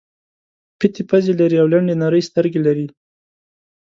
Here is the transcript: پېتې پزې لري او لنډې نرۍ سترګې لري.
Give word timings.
پېتې 0.79 1.01
پزې 1.09 1.33
لري 1.39 1.57
او 1.61 1.67
لنډې 1.73 1.95
نرۍ 2.01 2.21
سترګې 2.29 2.59
لري. 2.67 2.85